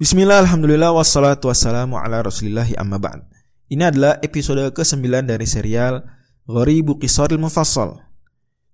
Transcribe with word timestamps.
Bismillah, 0.00 0.40
Alhamdulillah, 0.48 0.96
wassalatu 0.96 1.52
wassalamu 1.52 2.00
ala 2.00 2.24
rasulillahi 2.24 2.72
amma 2.80 2.96
ba'd. 2.96 3.20
Ini 3.68 3.92
adalah 3.92 4.16
episode 4.24 4.72
ke-9 4.72 5.28
dari 5.28 5.44
serial 5.44 6.00
Ghoribu 6.48 6.96
Qisaril 6.96 7.36
Mufassal. 7.36 8.00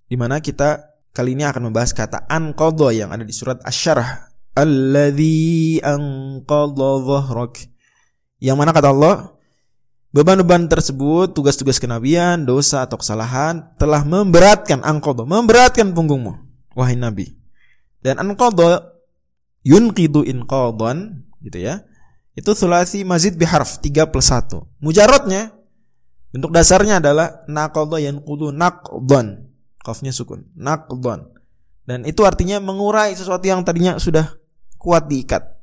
Di 0.06 0.14
mana 0.14 0.38
kita 0.38 0.86
kali 1.10 1.34
ini 1.34 1.42
akan 1.42 1.66
membahas 1.66 1.90
kata 1.90 2.30
anqadha 2.30 2.94
yang 2.94 3.10
ada 3.10 3.26
di 3.26 3.34
surat 3.34 3.58
Asy-Syarah. 3.66 4.38
Alladzi 4.54 5.82
anqadha 5.82 6.90
dhahrak. 7.02 7.74
Yang 8.38 8.56
mana 8.62 8.70
kata 8.70 8.94
Allah, 8.94 9.34
beban-beban 10.14 10.70
tersebut, 10.70 11.34
tugas-tugas 11.34 11.82
kenabian, 11.82 12.46
dosa 12.46 12.86
atau 12.86 13.02
kesalahan 13.02 13.66
telah 13.82 14.06
memberatkan 14.06 14.78
anqadha, 14.78 15.26
memberatkan 15.26 15.90
punggungmu, 15.90 16.38
wahai 16.78 16.94
Nabi. 16.94 17.34
Dan 17.98 18.22
anqadha 18.22 18.94
yunqidu 19.66 20.22
inqadan 20.22 21.26
gitu 21.42 21.58
ya. 21.58 21.82
Itu 22.38 22.54
sulasi 22.54 23.02
mazid 23.02 23.34
biharf 23.34 23.82
3 23.82 24.06
plus 24.06 24.30
1. 24.30 24.62
Mujarotnya 24.78 25.50
bentuk 26.30 26.54
dasarnya 26.54 27.02
adalah 27.02 27.42
naqadha 27.50 27.98
yanqudu 27.98 28.54
naqdan. 28.54 29.50
Qafnya 29.82 30.14
sukun. 30.14 30.46
Naqdan. 30.54 31.34
Dan 31.86 32.06
itu 32.06 32.22
artinya 32.22 32.62
mengurai 32.62 33.14
sesuatu 33.14 33.42
yang 33.46 33.66
tadinya 33.66 33.98
sudah 33.98 34.38
kuat 34.78 35.10
diikat. 35.10 35.56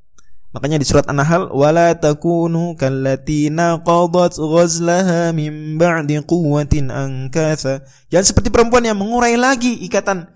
Makanya 0.54 0.78
di 0.78 0.86
surat 0.86 1.10
An-Nahl 1.10 1.50
wala 1.50 1.98
takunu 1.98 2.78
kallati 2.78 3.50
naqadat 3.50 4.38
ghazlaha 4.38 5.34
min 5.34 5.78
ba'di 5.82 6.22
quwwatin 6.26 6.94
ankatha. 6.94 7.86
Jangan 8.10 8.26
seperti 8.26 8.50
perempuan 8.54 8.86
yang 8.86 8.98
mengurai 8.98 9.34
lagi 9.34 9.78
ikatan 9.86 10.30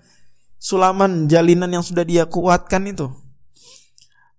sulaman 0.58 1.30
jalinan 1.30 1.70
yang 1.70 1.86
sudah 1.86 2.02
dia 2.02 2.26
kuatkan 2.26 2.90
itu. 2.90 3.27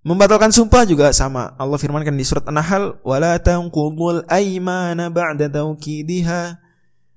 Membatalkan 0.09 0.49
sumpah 0.49 0.90
juga 0.90 1.13
sama. 1.13 1.54
Allah 1.62 1.77
firmankan 1.77 2.17
di 2.17 2.26
surat 2.26 2.41
An-Nahl, 2.50 2.98
"Wala 3.05 3.38
tanqudul 3.38 4.26
aymana 4.26 5.14
ba'da 5.14 5.45
tawkidiha." 5.45 6.58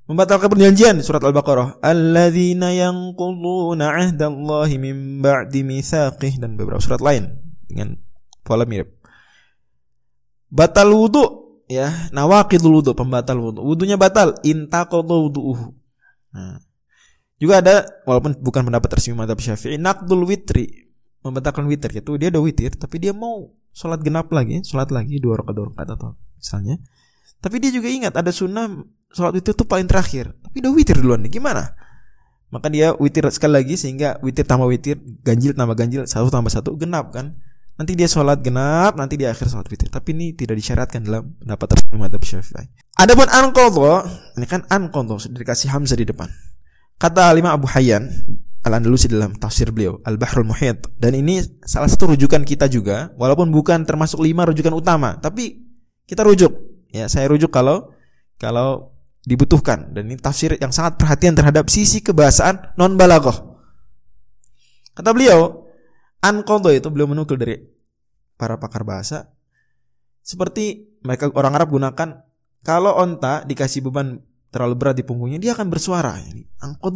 Membatalkan 0.04 0.52
perjanjian 0.52 1.00
surat 1.00 1.24
Al-Baqarah, 1.24 1.80
"Alladzina 1.80 2.68
yanquduna 2.68 3.96
'ahdallahi 3.96 4.76
min 4.76 5.24
ba'di 5.24 5.64
mitsaqih" 5.64 6.36
dan 6.36 6.60
beberapa 6.60 6.84
surat 6.84 7.00
lain 7.00 7.32
dengan 7.64 7.96
pola 8.44 8.68
mirip. 8.68 8.92
Batal 10.52 10.92
wudu 10.92 11.64
ya, 11.72 12.12
nawaqidul 12.12 12.84
wudu, 12.84 12.92
pembatal 12.92 13.40
wudu. 13.40 13.64
Wudunya 13.64 13.96
batal, 13.96 14.36
intaqadha 14.44 15.16
wudu'uhu. 15.16 15.72
Nah. 16.36 16.60
Juga 17.40 17.64
ada 17.64 17.88
walaupun 18.04 18.36
bukan 18.38 18.68
pendapat 18.68 19.00
resmi 19.00 19.16
madzhab 19.16 19.40
Syafi'i, 19.40 19.80
naqdul 19.80 20.28
witri, 20.28 20.81
membatalkan 21.22 21.64
witir 21.70 21.90
itu 21.94 22.18
dia 22.18 22.28
udah 22.34 22.42
witir 22.42 22.74
tapi 22.74 22.98
dia 22.98 23.14
mau 23.14 23.50
sholat 23.72 24.02
genap 24.02 24.28
lagi 24.34 24.60
sholat 24.66 24.90
lagi 24.90 25.22
dua 25.22 25.40
rakaat 25.40 25.54
dua 25.54 25.66
rakaat 25.72 25.88
atau 25.96 26.18
misalnya. 26.36 26.76
Tapi 27.42 27.58
dia 27.58 27.70
juga 27.74 27.90
ingat 27.90 28.14
ada 28.14 28.30
sunnah 28.30 28.70
sholat 29.10 29.38
witir 29.38 29.54
itu 29.54 29.64
paling 29.66 29.86
terakhir 29.86 30.34
tapi 30.42 30.60
udah 30.60 30.72
witir 30.74 30.96
duluan 30.98 31.22
nih 31.24 31.38
gimana? 31.38 31.74
Maka 32.52 32.68
dia 32.68 32.92
witir 33.00 33.24
sekali 33.32 33.56
lagi 33.56 33.80
sehingga 33.80 34.20
witir 34.20 34.44
tambah 34.44 34.68
witir 34.68 35.00
ganjil 35.24 35.56
tambah 35.56 35.72
ganjil 35.72 36.04
satu 36.04 36.28
tambah 36.28 36.52
satu 36.52 36.76
genap 36.76 37.08
kan? 37.14 37.32
Nanti 37.80 37.96
dia 37.96 38.04
sholat 38.04 38.44
genap 38.44 39.00
nanti 39.00 39.16
di 39.16 39.24
akhir 39.24 39.48
sholat 39.48 39.64
witir. 39.72 39.88
Tapi 39.88 40.12
ini 40.12 40.36
tidak 40.36 40.60
disyaratkan 40.60 41.00
dalam 41.00 41.32
pendapat 41.40 41.80
resmi 41.80 41.96
madzhab 41.96 42.20
syafi'i. 42.20 42.68
Adapun 43.00 43.24
anqadha 43.32 44.04
ini 44.36 44.44
kan 44.44 44.68
anqadha 44.68 45.16
dikasih 45.32 45.72
hamzah 45.72 45.96
di 45.96 46.04
depan. 46.04 46.28
Kata 47.00 47.32
lima 47.32 47.56
Abu 47.56 47.64
Hayyan 47.72 48.12
Al-Andalusi 48.62 49.10
dalam 49.10 49.34
tafsir 49.34 49.74
beliau 49.74 49.98
Al-Bahrul 50.06 50.46
Muhit. 50.46 50.86
Dan 50.94 51.18
ini 51.18 51.42
salah 51.66 51.90
satu 51.90 52.14
rujukan 52.14 52.46
kita 52.46 52.70
juga 52.70 53.10
walaupun 53.18 53.50
bukan 53.50 53.82
termasuk 53.82 54.22
lima 54.22 54.46
rujukan 54.46 54.70
utama 54.70 55.18
tapi 55.18 55.58
kita 56.06 56.22
rujuk. 56.22 56.54
Ya 56.94 57.10
saya 57.10 57.26
rujuk 57.26 57.50
kalau 57.50 57.90
kalau 58.38 58.94
dibutuhkan. 59.26 59.90
Dan 59.90 60.10
ini 60.10 60.18
tafsir 60.18 60.54
yang 60.62 60.70
sangat 60.70 60.94
perhatian 60.94 61.34
terhadap 61.34 61.66
sisi 61.66 62.02
kebahasaan 62.06 62.78
non 62.78 62.94
balaghah 62.94 63.52
kata 64.92 65.10
beliau 65.16 65.72
anqadha 66.20 66.70
itu 66.76 66.88
beliau 66.92 67.08
menukil 67.08 67.40
dari 67.40 67.56
para 68.36 68.60
pakar 68.60 68.84
bahasa 68.84 69.32
seperti 70.20 71.00
mereka 71.02 71.32
orang 71.32 71.56
Arab 71.56 71.72
gunakan 71.72 72.22
kalau 72.62 72.94
onta 72.94 73.42
dikasih 73.42 73.82
beban 73.82 74.22
terlalu 74.52 74.74
berat 74.78 74.96
di 75.00 75.02
punggungnya 75.02 75.40
dia 75.40 75.56
akan 75.56 75.66
bersuara. 75.72 76.14
Ini 76.20 76.46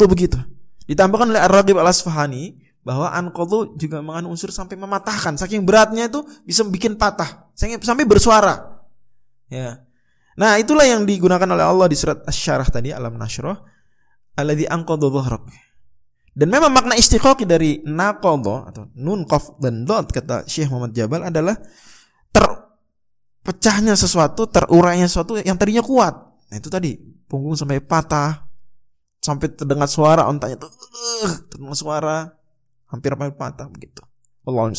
begitu 0.06 0.38
Ditambahkan 0.86 1.34
oleh 1.34 1.42
Ar-Raghib 1.42 1.76
Al-Asfahani 1.78 2.62
bahwa 2.86 3.10
anqadhu 3.10 3.74
juga 3.74 3.98
mengandung 3.98 4.38
unsur 4.38 4.54
sampai 4.54 4.78
mematahkan. 4.78 5.34
Saking 5.34 5.66
beratnya 5.66 6.06
itu 6.06 6.22
bisa 6.46 6.62
bikin 6.62 6.94
patah, 6.94 7.50
sampai 7.58 8.06
bersuara. 8.06 8.86
Ya. 9.50 9.82
Nah, 10.38 10.54
itulah 10.62 10.86
yang 10.86 11.02
digunakan 11.02 11.48
oleh 11.50 11.66
Allah 11.66 11.90
di 11.90 11.98
surat 11.98 12.22
Asy-Syarah 12.22 12.68
tadi 12.70 12.94
Alam 12.94 13.18
Nashrah 13.18 13.58
alladzi 14.38 14.70
anqadha 14.70 15.08
dhahrak. 15.10 15.44
Dan 16.36 16.52
memang 16.52 16.68
makna 16.68 16.94
istiqaqi 16.94 17.48
dari 17.48 17.80
naqadha 17.82 18.70
atau 18.70 18.92
nun 18.94 19.24
qaf 19.24 19.56
dan 19.58 19.88
dot 19.88 20.12
kata 20.12 20.44
Syekh 20.44 20.68
Muhammad 20.68 20.92
Jabal 20.92 21.24
adalah 21.26 21.56
terpecahnya 22.30 23.96
sesuatu, 23.96 24.44
terurainya 24.46 25.08
sesuatu 25.08 25.40
yang 25.40 25.56
tadinya 25.56 25.80
kuat. 25.82 26.14
Nah, 26.52 26.56
itu 26.60 26.68
tadi 26.70 26.94
punggung 27.26 27.56
sampai 27.58 27.80
patah, 27.80 28.45
sampai 29.26 29.50
terdengar 29.50 29.90
suara 29.90 30.30
ontanya 30.30 30.54
tuh 30.54 30.70
uh, 30.70 31.34
terdengar 31.50 31.74
suara 31.74 32.16
hampir 32.86 33.10
sampai 33.10 33.34
patah 33.34 33.66
begitu. 33.66 34.06
Allah 34.46 34.70